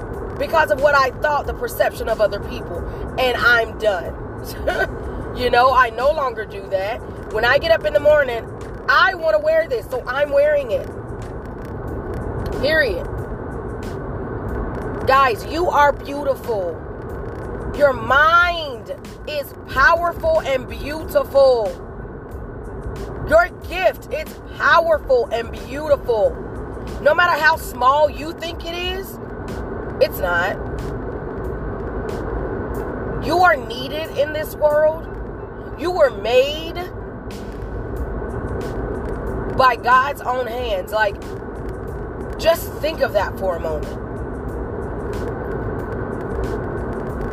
because 0.42 0.72
of 0.72 0.80
what 0.80 0.92
I 0.96 1.10
thought 1.20 1.46
the 1.46 1.54
perception 1.54 2.08
of 2.08 2.20
other 2.20 2.40
people. 2.40 2.78
And 3.16 3.36
I'm 3.36 3.78
done. 3.78 4.12
you 5.36 5.48
know, 5.50 5.72
I 5.72 5.90
no 5.90 6.10
longer 6.10 6.44
do 6.44 6.68
that. 6.70 6.98
When 7.32 7.44
I 7.44 7.58
get 7.58 7.70
up 7.70 7.84
in 7.84 7.92
the 7.92 8.00
morning, 8.00 8.44
I 8.88 9.14
want 9.14 9.36
to 9.36 9.38
wear 9.38 9.68
this, 9.68 9.86
so 9.86 10.02
I'm 10.04 10.30
wearing 10.30 10.72
it. 10.72 10.86
Period. 12.60 13.06
Guys, 15.06 15.46
you 15.46 15.70
are 15.70 15.92
beautiful. 15.92 16.76
Your 17.76 17.92
mind 17.92 18.96
is 19.28 19.54
powerful 19.68 20.40
and 20.42 20.68
beautiful. 20.68 21.70
Your 23.28 23.48
gift 23.68 24.12
is 24.12 24.40
powerful 24.58 25.28
and 25.32 25.52
beautiful. 25.52 26.34
No 27.00 27.14
matter 27.14 27.40
how 27.40 27.56
small 27.56 28.10
you 28.10 28.32
think 28.32 28.64
it 28.64 28.74
is, 28.74 29.20
it's 30.02 30.18
not. 30.18 30.56
You 33.24 33.38
are 33.38 33.54
needed 33.54 34.18
in 34.18 34.32
this 34.32 34.56
world. 34.56 35.06
You 35.80 35.92
were 35.92 36.10
made 36.10 36.74
by 39.56 39.76
God's 39.76 40.20
own 40.22 40.48
hands. 40.48 40.90
Like, 40.90 41.14
just 42.36 42.72
think 42.74 43.00
of 43.00 43.12
that 43.12 43.38
for 43.38 43.54
a 43.54 43.60
moment. 43.60 44.00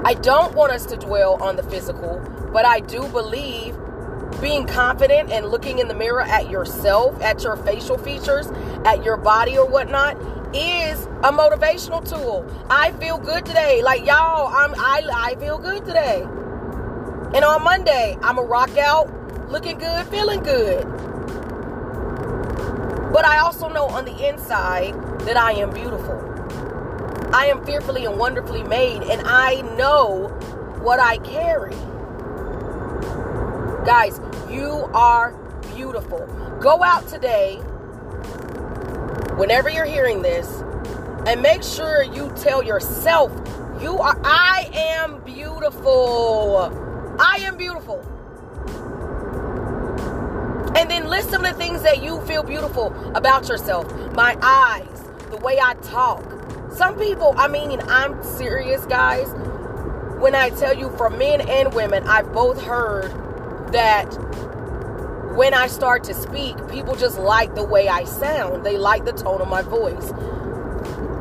I 0.05 0.13
don't 0.13 0.53
want 0.53 0.71
us 0.71 0.85
to 0.87 0.97
dwell 0.97 1.41
on 1.41 1.55
the 1.55 1.63
physical, 1.63 2.19
but 2.53 2.65
I 2.65 2.81
do 2.81 3.07
believe 3.07 3.75
being 4.39 4.67
confident 4.67 5.31
and 5.31 5.47
looking 5.47 5.79
in 5.79 5.87
the 5.87 5.95
mirror 5.95 6.21
at 6.21 6.51
yourself, 6.51 7.19
at 7.19 7.43
your 7.43 7.55
facial 7.57 7.97
features, 7.97 8.47
at 8.85 9.03
your 9.03 9.17
body 9.17 9.57
or 9.57 9.67
whatnot 9.67 10.38
is 10.53 11.05
a 11.23 11.31
motivational 11.31 12.07
tool. 12.07 12.45
I 12.69 12.91
feel 12.93 13.17
good 13.17 13.45
today. 13.45 13.81
Like 13.83 14.05
y'all, 14.05 14.47
I'm 14.47 14.73
I 14.75 15.07
I 15.13 15.35
feel 15.35 15.57
good 15.57 15.85
today. 15.85 16.23
And 17.33 17.45
on 17.45 17.63
Monday, 17.63 18.17
I'm 18.21 18.37
a 18.37 18.43
rock 18.43 18.75
out 18.77 19.09
looking 19.51 19.77
good, 19.77 20.07
feeling 20.07 20.41
good. 20.41 20.83
But 23.11 23.25
I 23.25 23.39
also 23.39 23.69
know 23.69 23.85
on 23.87 24.05
the 24.05 24.27
inside 24.27 24.93
that 25.21 25.37
I 25.37 25.53
am 25.53 25.71
beautiful. 25.71 26.25
I 27.33 27.45
am 27.45 27.63
fearfully 27.65 28.05
and 28.05 28.17
wonderfully 28.17 28.63
made, 28.63 29.03
and 29.03 29.21
I 29.25 29.61
know 29.77 30.27
what 30.81 30.99
I 30.99 31.17
carry. 31.19 31.75
Guys, 33.85 34.19
you 34.49 34.89
are 34.93 35.31
beautiful. 35.75 36.25
Go 36.59 36.83
out 36.83 37.07
today, 37.07 37.59
whenever 39.39 39.69
you're 39.69 39.85
hearing 39.85 40.21
this, 40.21 40.63
and 41.25 41.41
make 41.41 41.63
sure 41.63 42.03
you 42.03 42.29
tell 42.35 42.61
yourself, 42.61 43.31
you 43.81 43.97
are, 43.97 44.19
I 44.25 44.69
am 44.73 45.23
beautiful. 45.23 46.57
I 47.17 47.37
am 47.43 47.55
beautiful. 47.55 48.01
And 50.75 50.91
then 50.91 51.07
list 51.07 51.29
some 51.29 51.45
of 51.45 51.53
the 51.53 51.57
things 51.57 51.81
that 51.83 52.03
you 52.03 52.19
feel 52.25 52.43
beautiful 52.43 52.93
about 53.15 53.47
yourself. 53.47 53.89
My 54.13 54.37
eyes, 54.41 55.05
the 55.29 55.37
way 55.37 55.57
I 55.57 55.73
talk. 55.75 56.21
Some 56.73 56.99
people, 56.99 57.33
I 57.37 57.47
mean, 57.47 57.79
I'm 57.87 58.21
serious, 58.21 58.85
guys. 58.87 59.27
When 60.19 60.35
I 60.35 60.49
tell 60.49 60.77
you, 60.77 60.89
for 60.97 61.09
men 61.09 61.47
and 61.47 61.73
women, 61.73 62.05
I've 62.07 62.33
both 62.33 62.61
heard 62.61 63.11
that 63.71 64.11
when 65.35 65.53
I 65.53 65.67
start 65.67 66.03
to 66.05 66.13
speak, 66.13 66.55
people 66.69 66.95
just 66.95 67.17
like 67.17 67.55
the 67.55 67.63
way 67.63 67.87
I 67.87 68.03
sound. 68.03 68.65
They 68.65 68.77
like 68.77 69.05
the 69.05 69.13
tone 69.13 69.41
of 69.41 69.47
my 69.47 69.61
voice. 69.61 70.09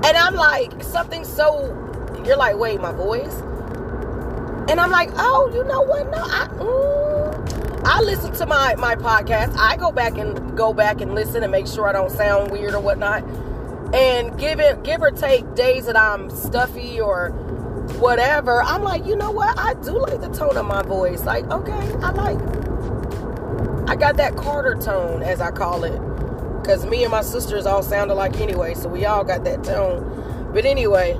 And 0.04 0.16
I'm 0.16 0.34
like, 0.34 0.82
something 0.82 1.24
so, 1.24 1.66
you're 2.24 2.36
like, 2.36 2.56
wait, 2.56 2.80
my 2.80 2.92
voice? 2.92 3.34
And 4.70 4.80
I'm 4.80 4.90
like, 4.90 5.10
oh, 5.14 5.50
you 5.54 5.64
know 5.64 5.82
what? 5.82 6.10
No, 6.10 6.18
I, 6.18 6.46
mm, 6.52 7.84
I 7.84 8.00
listen 8.02 8.32
to 8.34 8.46
my 8.46 8.74
my 8.76 8.96
podcast. 8.96 9.56
I 9.56 9.76
go 9.76 9.90
back 9.90 10.18
and 10.18 10.56
go 10.56 10.74
back 10.74 11.00
and 11.00 11.14
listen 11.14 11.42
and 11.42 11.50
make 11.50 11.66
sure 11.66 11.88
I 11.88 11.92
don't 11.92 12.10
sound 12.10 12.50
weird 12.50 12.74
or 12.74 12.80
whatnot. 12.80 13.24
And 13.94 14.38
give 14.38 14.60
it 14.60 14.82
give 14.82 15.00
or 15.00 15.10
take 15.10 15.54
days 15.54 15.86
that 15.86 15.96
I'm 15.96 16.28
stuffy 16.28 17.00
or 17.00 17.30
whatever, 17.98 18.62
I'm 18.62 18.82
like, 18.82 19.06
you 19.06 19.16
know 19.16 19.30
what? 19.30 19.58
I 19.58 19.74
do 19.74 19.98
like 19.98 20.20
the 20.20 20.28
tone 20.28 20.56
of 20.56 20.66
my 20.66 20.82
voice. 20.82 21.24
Like, 21.24 21.44
okay, 21.50 21.72
I 22.02 22.10
like 22.10 22.38
I 23.88 23.96
got 23.96 24.16
that 24.18 24.36
Carter 24.36 24.76
tone, 24.76 25.22
as 25.22 25.40
I 25.40 25.50
call 25.50 25.84
it. 25.84 25.98
Cause 26.64 26.84
me 26.84 27.02
and 27.02 27.10
my 27.10 27.22
sisters 27.22 27.66
all 27.66 27.82
sound 27.82 28.10
alike 28.10 28.38
anyway, 28.40 28.74
so 28.74 28.88
we 28.88 29.06
all 29.06 29.24
got 29.24 29.44
that 29.44 29.64
tone. 29.64 30.50
But 30.52 30.66
anyway, 30.66 31.14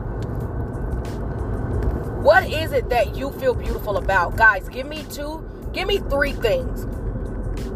what 2.22 2.48
is 2.48 2.72
it 2.72 2.90
that 2.90 3.16
you 3.16 3.30
feel 3.32 3.54
beautiful 3.54 3.96
about? 3.96 4.36
Guys, 4.36 4.68
give 4.68 4.86
me 4.86 5.04
two 5.10 5.48
Give 5.72 5.86
me 5.86 5.98
three 5.98 6.32
things. 6.32 6.86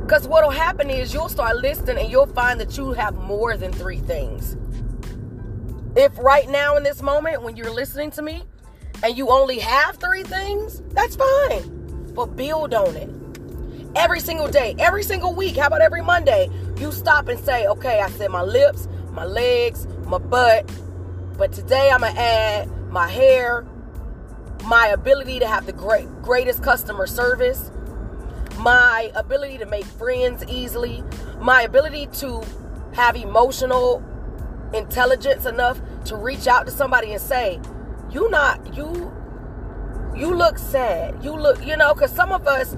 Because 0.01 0.27
what'll 0.27 0.51
happen 0.51 0.91
is 0.91 1.13
you'll 1.13 1.29
start 1.29 1.57
listening 1.59 1.99
and 1.99 2.11
you'll 2.11 2.27
find 2.27 2.59
that 2.61 2.77
you 2.77 2.93
have 2.93 3.15
more 3.15 3.57
than 3.57 3.73
three 3.73 3.99
things. 3.99 4.57
If 5.95 6.17
right 6.19 6.49
now 6.49 6.77
in 6.77 6.83
this 6.83 7.03
moment 7.03 7.43
when 7.43 7.57
you're 7.57 7.73
listening 7.73 8.11
to 8.13 8.23
me 8.23 8.45
and 9.03 9.17
you 9.17 9.29
only 9.29 9.59
have 9.59 9.97
three 9.97 10.23
things, 10.23 10.83
that's 10.91 11.17
fine. 11.17 12.13
But 12.15 12.37
build 12.37 12.75
on 12.75 12.97
it. 12.97 13.11
Every 13.95 14.21
single 14.21 14.49
day, 14.49 14.75
every 14.79 15.03
single 15.03 15.35
week, 15.35 15.57
how 15.57 15.67
about 15.67 15.83
every 15.83 16.03
Monday? 16.03 16.49
You 16.79 16.93
stop 16.93 17.29
and 17.29 17.39
say, 17.39 17.67
okay, 17.67 18.01
I 18.01 18.09
said 18.11 18.31
my 18.31 18.43
lips, 18.43 18.89
my 19.11 19.25
legs, 19.25 19.87
my 20.07 20.19
butt, 20.19 20.71
but 21.37 21.53
today 21.53 21.91
I'm 21.91 22.01
going 22.01 22.15
to 22.15 22.21
add 22.21 22.71
my 22.91 23.09
hair, 23.09 23.67
my 24.65 24.87
ability 24.89 25.41
to 25.41 25.47
have 25.47 25.67
the 25.67 25.73
great, 25.73 26.09
greatest 26.23 26.63
customer 26.63 27.07
service, 27.07 27.71
my 28.59 29.13
ability 29.15 29.59
to 29.59 29.67
make 29.67 29.85
friends 29.85 30.43
easily, 30.49 31.05
my 31.39 31.63
ability 31.63 32.07
to 32.15 32.43
have 32.93 33.15
emotional 33.15 34.03
intelligence 34.73 35.45
enough 35.45 35.81
to 36.07 36.17
reach 36.17 36.47
out 36.47 36.65
to 36.67 36.73
somebody 36.73 37.13
and 37.13 37.21
say, 37.21 37.61
"You 38.11 38.31
not 38.31 38.75
you 38.75 39.13
you 40.15 40.35
look 40.35 40.59
sad. 40.59 41.23
You 41.25 41.35
look, 41.35 41.65
you 41.65 41.77
know, 41.77 41.95
cuz 41.95 42.11
some 42.11 42.33
of 42.33 42.47
us 42.47 42.77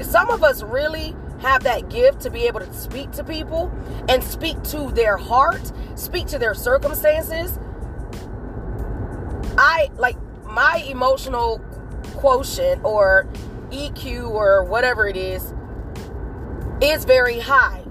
some 0.00 0.30
of 0.30 0.42
us 0.42 0.62
really 0.62 1.14
have 1.40 1.62
that 1.64 1.88
gift 1.90 2.20
to 2.20 2.30
be 2.30 2.46
able 2.46 2.60
to 2.60 2.72
speak 2.72 3.10
to 3.12 3.24
people 3.24 3.70
and 4.08 4.22
speak 4.22 4.62
to 4.64 4.90
their 4.92 5.16
heart, 5.16 5.72
speak 5.94 6.26
to 6.28 6.38
their 6.38 6.54
circumstances. 6.54 7.58
I 9.58 9.90
like 9.96 10.16
my 10.44 10.84
emotional 10.88 11.60
quotient 12.14 12.84
or 12.84 13.26
EQ 13.70 14.28
or 14.30 14.64
whatever 14.64 15.06
it 15.06 15.16
is 15.16 15.54
is 16.80 17.04
very 17.04 17.40
high. 17.40 17.85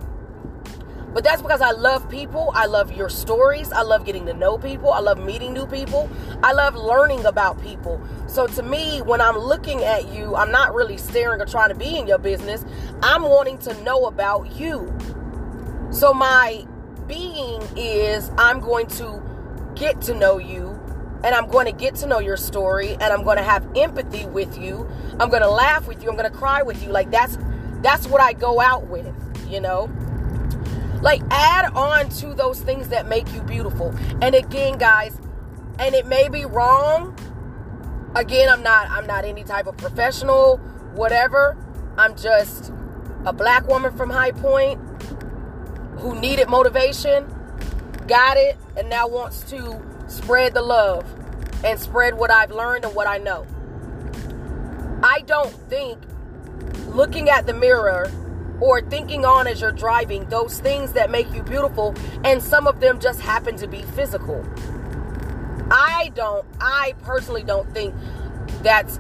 But 1.15 1.24
that's 1.24 1.41
because 1.41 1.62
I 1.62 1.72
love 1.72 2.10
people. 2.10 2.51
I 2.53 2.65
love 2.65 2.91
your 2.91 3.07
stories. 3.07 3.72
I 3.72 3.84
love 3.84 4.05
getting 4.05 4.25
to 4.25 4.34
know 4.34 4.57
people. 4.57 4.91
I 4.91 5.00
love 5.00 5.17
meeting 5.17 5.53
new 5.53 5.65
people. 5.65 6.10
I 6.43 6.51
love 6.51 6.75
learning 6.75 7.25
about 7.25 7.62
people. 7.63 8.05
So 8.27 8.48
to 8.48 8.62
me, 8.62 9.01
when 9.01 9.22
I'm 9.22 9.38
looking 9.38 9.81
at 9.81 10.10
you, 10.10 10.36
I'm 10.36 10.51
not 10.51 10.75
really 10.75 10.98
staring 10.98 11.39
or 11.39 11.45
trying 11.45 11.69
to 11.69 11.75
be 11.75 11.98
in 11.98 12.05
your 12.05 12.17
business. 12.17 12.65
I'm 13.01 13.24
wanting 13.24 13.57
to 13.60 13.81
know 13.81 14.07
about 14.07 14.57
you. 14.57 14.93
So 15.89 16.13
my 16.13 16.67
being 17.07 17.62
is 17.77 18.29
I'm 18.38 18.60
going 18.60 18.88
to 18.88 19.24
get 19.74 20.01
to 20.01 20.13
know 20.13 20.38
you 20.38 20.77
and 21.24 21.34
I'm 21.34 21.48
going 21.48 21.65
to 21.65 21.72
get 21.72 21.95
to 21.95 22.07
know 22.07 22.19
your 22.19 22.36
story 22.36 22.89
and 22.89 23.03
I'm 23.03 23.24
going 23.24 23.38
to 23.38 23.43
have 23.43 23.65
empathy 23.77 24.25
with 24.25 24.57
you. 24.57 24.86
I'm 25.17 25.29
going 25.29 25.43
to 25.43 25.50
laugh 25.50 25.88
with 25.88 26.03
you. 26.03 26.10
I'm 26.10 26.17
going 26.17 26.29
to 26.29 26.38
cry 26.38 26.62
with 26.62 26.84
you. 26.84 26.89
Like 26.89 27.10
that's 27.10 27.38
that's 27.81 28.05
what 28.05 28.19
I 28.19 28.34
go 28.34 28.60
out 28.60 28.88
with, 28.88 29.13
you 29.48 29.62
know? 29.62 29.89
Like 31.01 31.21
add 31.29 31.71
on 31.73 32.09
to 32.09 32.33
those 32.33 32.59
things 32.59 32.89
that 32.89 33.07
make 33.07 33.31
you 33.33 33.41
beautiful. 33.41 33.93
And 34.21 34.35
again, 34.35 34.77
guys, 34.77 35.17
and 35.79 35.93
it 35.93 36.05
may 36.05 36.29
be 36.29 36.45
wrong. 36.45 37.17
Again, 38.15 38.49
I'm 38.49 38.63
not 38.63 38.89
I'm 38.89 39.05
not 39.05 39.25
any 39.25 39.43
type 39.43 39.67
of 39.67 39.77
professional, 39.77 40.57
whatever. 40.93 41.57
I'm 41.97 42.15
just 42.15 42.71
a 43.25 43.33
black 43.33 43.67
woman 43.67 43.95
from 43.95 44.09
High 44.09 44.31
Point 44.31 44.79
who 45.99 46.19
needed 46.19 46.49
motivation, 46.49 47.25
got 48.07 48.37
it, 48.37 48.57
and 48.77 48.89
now 48.89 49.07
wants 49.07 49.43
to 49.49 49.81
spread 50.07 50.53
the 50.53 50.61
love 50.61 51.05
and 51.63 51.79
spread 51.79 52.15
what 52.15 52.31
I've 52.31 52.51
learned 52.51 52.85
and 52.85 52.93
what 52.95 53.07
I 53.07 53.17
know. 53.17 53.45
I 55.03 55.21
don't 55.21 55.53
think 55.69 55.99
looking 56.87 57.29
at 57.29 57.45
the 57.45 57.53
mirror 57.53 58.11
or 58.62 58.81
thinking 58.81 59.25
on 59.25 59.47
as 59.47 59.62
you're 59.62 59.71
driving 59.71 60.25
those 60.29 60.59
things 60.59 60.93
that 60.93 61.09
make 61.09 61.31
you 61.33 61.43
beautiful, 61.43 61.93
and 62.24 62.41
some 62.41 62.67
of 62.67 62.79
them 62.79 63.00
just 63.00 63.21
happen 63.21 63.55
to 63.57 63.67
be 63.67 63.81
physical. 63.81 64.45
I 65.71 66.12
don't, 66.13 66.45
I 66.59 66.93
personally 67.01 67.43
don't 67.43 67.71
think 67.74 67.95
that's 68.62 69.00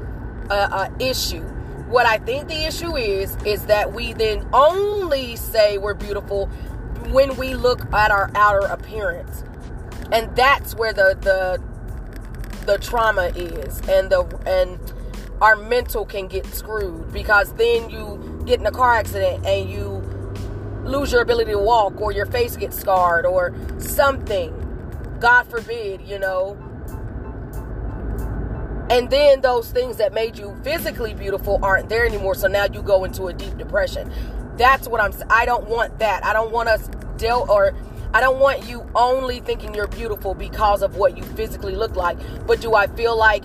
a, 0.49 0.55
a 0.89 0.95
issue. 0.99 1.43
What 1.89 2.05
I 2.05 2.17
think 2.17 2.47
the 2.47 2.65
issue 2.65 2.97
is, 2.97 3.35
is 3.45 3.67
that 3.67 3.93
we 3.93 4.13
then 4.13 4.47
only 4.51 5.35
say 5.35 5.77
we're 5.77 5.93
beautiful 5.93 6.47
when 7.11 7.35
we 7.37 7.53
look 7.53 7.81
at 7.93 8.11
our 8.11 8.31
outer 8.35 8.65
appearance. 8.65 9.43
And 10.11 10.35
that's 10.35 10.75
where 10.75 10.93
the 10.93 11.17
the 11.21 11.61
the 12.65 12.77
trauma 12.79 13.27
is 13.35 13.79
and 13.87 14.11
the 14.11 14.23
and 14.47 14.79
our 15.41 15.55
mental 15.55 16.05
can 16.05 16.27
get 16.27 16.45
screwed 16.47 17.11
because 17.11 17.53
then 17.53 17.89
you 17.89 18.34
get 18.45 18.59
in 18.59 18.65
a 18.65 18.71
car 18.71 18.93
accident 18.93 19.45
and 19.45 19.69
you 19.69 20.03
lose 20.83 21.11
your 21.11 21.21
ability 21.21 21.51
to 21.51 21.59
walk 21.59 21.99
or 21.99 22.11
your 22.11 22.25
face 22.27 22.55
gets 22.55 22.79
scarred 22.79 23.25
or 23.25 23.53
something. 23.79 24.53
God 25.19 25.43
forbid 25.43 26.01
you 26.01 26.19
know. 26.19 26.57
And 28.89 29.09
then 29.09 29.41
those 29.41 29.71
things 29.71 29.97
that 29.97 30.13
made 30.13 30.37
you 30.37 30.55
physically 30.63 31.15
beautiful 31.15 31.59
aren't 31.63 31.89
there 31.89 32.05
anymore 32.05 32.35
so 32.35 32.47
now 32.47 32.65
you 32.65 32.83
go 32.83 33.03
into 33.03 33.27
a 33.27 33.33
deep 33.33 33.57
depression. 33.57 34.11
That's 34.57 34.87
what 34.87 35.01
i'm 35.01 35.13
i 35.29 35.45
don't 35.45 35.67
want 35.67 35.99
that. 35.99 36.23
I 36.23 36.33
don't 36.33 36.51
want 36.51 36.69
us 36.69 36.89
deal 37.17 37.45
or 37.49 37.73
I 38.13 38.21
don't 38.21 38.39
want 38.39 38.65
you 38.69 38.89
only 38.95 39.41
thinking 39.41 39.75
you're 39.75 39.87
beautiful 39.87 40.33
because 40.33 40.81
of 40.81 40.95
what 40.95 41.17
you 41.17 41.23
physically 41.23 41.75
look 41.75 41.97
like. 41.97 42.17
But 42.47 42.61
do 42.61 42.73
I 42.73 42.87
feel 42.87 43.17
like 43.17 43.43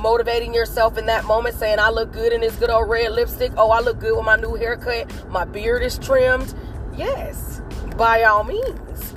motivating 0.00 0.54
yourself 0.54 0.98
in 0.98 1.06
that 1.06 1.24
moment, 1.24 1.54
saying, 1.54 1.78
I 1.78 1.90
look 1.90 2.12
good 2.12 2.32
in 2.32 2.40
this 2.40 2.56
good 2.56 2.70
old 2.70 2.88
red 2.88 3.12
lipstick. 3.12 3.52
Oh, 3.56 3.70
I 3.70 3.80
look 3.80 3.98
good 3.98 4.16
with 4.16 4.24
my 4.24 4.36
new 4.36 4.54
haircut. 4.54 5.12
My 5.28 5.44
beard 5.44 5.82
is 5.82 5.98
trimmed. 5.98 6.54
Yes, 6.96 7.62
by 7.96 8.24
all 8.24 8.44
means, 8.44 9.14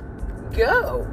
go. 0.52 1.06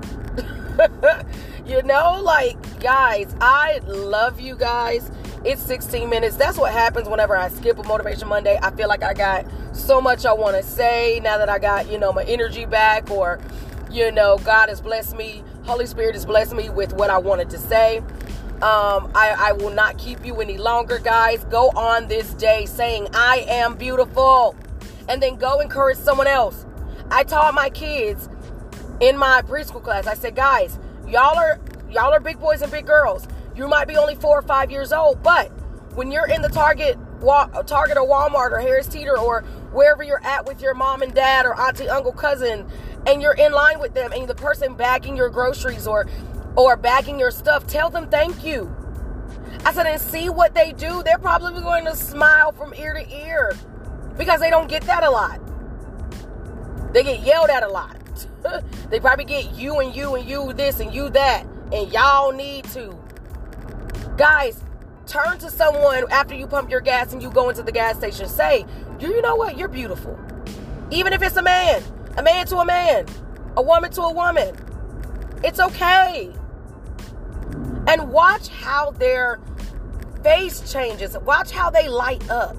you 1.65 1.81
know, 1.83 2.21
like, 2.21 2.79
guys, 2.79 3.35
I 3.41 3.79
love 3.85 4.39
you 4.39 4.55
guys. 4.55 5.11
It's 5.43 5.61
16 5.63 6.07
minutes. 6.09 6.35
That's 6.35 6.57
what 6.57 6.71
happens 6.71 7.09
whenever 7.09 7.35
I 7.35 7.49
skip 7.49 7.79
a 7.79 7.83
Motivation 7.83 8.27
Monday. 8.27 8.59
I 8.61 8.71
feel 8.71 8.87
like 8.87 9.03
I 9.03 9.13
got 9.13 9.45
so 9.73 9.99
much 9.99 10.25
I 10.25 10.33
want 10.33 10.55
to 10.55 10.63
say 10.63 11.19
now 11.23 11.37
that 11.39 11.49
I 11.49 11.57
got, 11.57 11.89
you 11.89 11.97
know, 11.97 12.13
my 12.13 12.23
energy 12.23 12.65
back 12.65 13.09
or, 13.09 13.39
you 13.89 14.11
know, 14.11 14.37
God 14.37 14.69
has 14.69 14.81
blessed 14.81 15.15
me. 15.17 15.43
Holy 15.63 15.85
Spirit 15.87 16.13
has 16.13 16.25
blessed 16.25 16.53
me 16.53 16.69
with 16.69 16.93
what 16.93 17.09
I 17.09 17.17
wanted 17.17 17.49
to 17.51 17.57
say. 17.57 18.03
Um, 18.61 19.11
I, 19.15 19.35
I 19.37 19.51
will 19.53 19.71
not 19.71 19.97
keep 19.97 20.25
you 20.25 20.39
any 20.39 20.57
longer, 20.57 20.99
guys. 20.99 21.43
Go 21.45 21.69
on 21.69 22.07
this 22.07 22.33
day 22.35 22.65
saying, 22.65 23.07
I 23.13 23.45
am 23.47 23.75
beautiful. 23.75 24.55
And 25.09 25.21
then 25.21 25.35
go 25.35 25.59
encourage 25.59 25.97
someone 25.97 26.27
else. 26.27 26.65
I 27.09 27.23
taught 27.23 27.53
my 27.53 27.69
kids 27.69 28.29
in 29.01 29.17
my 29.17 29.41
preschool 29.41 29.83
class, 29.83 30.07
I 30.07 30.13
said, 30.13 30.35
guys, 30.35 30.77
y'all 31.07 31.37
are 31.37 31.59
y'all 31.89 32.13
are 32.13 32.19
big 32.19 32.39
boys 32.39 32.61
and 32.61 32.71
big 32.71 32.85
girls. 32.85 33.27
You 33.55 33.67
might 33.67 33.87
be 33.87 33.97
only 33.97 34.15
four 34.15 34.37
or 34.37 34.43
five 34.43 34.71
years 34.71 34.93
old, 34.93 35.21
but 35.23 35.49
when 35.95 36.11
you're 36.11 36.27
in 36.27 36.41
the 36.41 36.49
Target, 36.49 36.97
Target 37.19 37.97
or 37.97 38.07
Walmart 38.07 38.51
or 38.51 38.59
Harris 38.59 38.87
Teeter 38.87 39.17
or 39.17 39.41
wherever 39.73 40.03
you're 40.03 40.23
at 40.23 40.45
with 40.45 40.61
your 40.61 40.73
mom 40.73 41.01
and 41.01 41.13
dad 41.13 41.45
or 41.45 41.59
auntie, 41.59 41.89
uncle, 41.89 42.13
cousin, 42.13 42.65
and 43.07 43.21
you're 43.21 43.33
in 43.33 43.51
line 43.51 43.79
with 43.79 43.93
them, 43.93 44.13
and 44.13 44.27
the 44.27 44.35
person 44.35 44.75
bagging 44.75 45.17
your 45.17 45.29
groceries 45.29 45.87
or 45.87 46.07
or 46.55 46.75
bagging 46.75 47.19
your 47.19 47.31
stuff, 47.31 47.65
tell 47.67 47.89
them 47.89 48.09
thank 48.09 48.43
you. 48.43 48.73
I 49.65 49.73
said, 49.73 49.85
and 49.85 50.01
see 50.01 50.29
what 50.29 50.53
they 50.53 50.71
do. 50.73 51.03
They're 51.03 51.19
probably 51.19 51.61
going 51.61 51.85
to 51.85 51.95
smile 51.95 52.51
from 52.51 52.73
ear 52.73 52.93
to 52.93 53.25
ear 53.25 53.51
because 54.17 54.39
they 54.39 54.49
don't 54.49 54.67
get 54.67 54.83
that 54.83 55.03
a 55.03 55.09
lot. 55.09 55.39
They 56.93 57.03
get 57.03 57.21
yelled 57.21 57.49
at 57.49 57.63
a 57.63 57.67
lot. 57.67 57.97
they 58.89 58.99
probably 58.99 59.25
get 59.25 59.53
you 59.53 59.79
and 59.79 59.95
you 59.95 60.15
and 60.15 60.27
you 60.27 60.51
this 60.53 60.79
and 60.79 60.93
you 60.93 61.09
that, 61.11 61.45
and 61.71 61.91
y'all 61.91 62.31
need 62.31 62.65
to. 62.65 62.97
Guys, 64.17 64.61
turn 65.05 65.37
to 65.39 65.49
someone 65.49 66.11
after 66.11 66.33
you 66.33 66.47
pump 66.47 66.69
your 66.69 66.81
gas 66.81 67.13
and 67.13 67.21
you 67.21 67.29
go 67.29 67.49
into 67.49 67.63
the 67.63 67.71
gas 67.71 67.97
station. 67.97 68.27
Say, 68.27 68.65
you 68.99 69.21
know 69.21 69.35
what? 69.35 69.57
You're 69.57 69.67
beautiful. 69.67 70.19
Even 70.89 71.13
if 71.13 71.21
it's 71.21 71.37
a 71.37 71.41
man, 71.41 71.83
a 72.17 72.23
man 72.23 72.45
to 72.47 72.57
a 72.57 72.65
man, 72.65 73.05
a 73.55 73.61
woman 73.61 73.91
to 73.91 74.01
a 74.01 74.13
woman. 74.13 74.55
It's 75.43 75.59
okay 75.59 76.33
and 77.91 78.09
watch 78.09 78.47
how 78.47 78.91
their 78.91 79.41
face 80.23 80.71
changes. 80.71 81.17
Watch 81.17 81.51
how 81.51 81.69
they 81.69 81.89
light 81.89 82.27
up. 82.29 82.55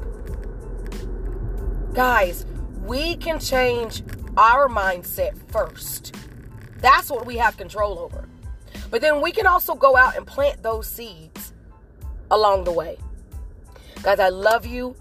Guys, 1.95 2.45
we 2.85 3.17
can 3.17 3.41
change 3.41 4.03
our 4.37 4.69
mindset 4.69 5.35
first. 5.51 6.15
That's 6.81 7.11
what 7.11 7.25
we 7.25 7.39
have 7.39 7.57
control 7.57 7.99
over. 7.99 8.29
But 8.91 9.01
then 9.01 9.23
we 9.23 9.33
can 9.33 9.47
also 9.47 9.75
go 9.75 9.97
out 9.97 10.19
and 10.19 10.27
plant 10.27 10.63
those 10.63 10.87
seeds 10.87 11.55
along 12.31 12.65
the 12.65 12.73
way. 12.73 12.99
Guys, 14.03 14.21
I 14.21 14.29
love 14.29 14.67
you. 14.67 14.95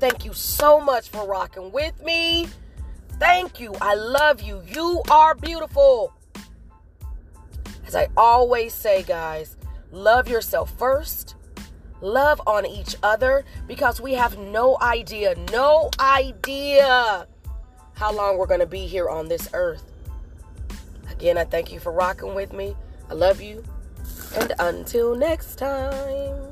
Thank 0.00 0.26
you 0.26 0.34
so 0.34 0.80
much 0.80 1.08
for 1.08 1.26
rocking 1.26 1.72
with 1.72 2.02
me. 2.02 2.46
Thank 3.18 3.58
you. 3.58 3.74
I 3.80 3.94
love 3.94 4.42
you. 4.42 4.62
You 4.66 5.02
are 5.10 5.34
beautiful. 5.34 6.12
As 7.86 7.94
I 7.94 8.08
always 8.18 8.74
say, 8.74 9.02
guys, 9.02 9.56
Love 9.90 10.28
yourself 10.28 10.70
first. 10.78 11.34
Love 12.00 12.40
on 12.46 12.64
each 12.64 12.96
other 13.02 13.44
because 13.66 14.00
we 14.00 14.14
have 14.14 14.38
no 14.38 14.78
idea, 14.80 15.34
no 15.52 15.90
idea 15.98 17.26
how 17.94 18.12
long 18.12 18.38
we're 18.38 18.46
going 18.46 18.60
to 18.60 18.66
be 18.66 18.86
here 18.86 19.08
on 19.08 19.28
this 19.28 19.48
earth. 19.52 19.92
Again, 21.10 21.36
I 21.36 21.44
thank 21.44 21.72
you 21.72 21.80
for 21.80 21.90
rocking 21.90 22.34
with 22.34 22.52
me. 22.52 22.76
I 23.10 23.14
love 23.14 23.40
you. 23.40 23.64
And 24.36 24.52
until 24.58 25.16
next 25.16 25.56
time. 25.56 26.47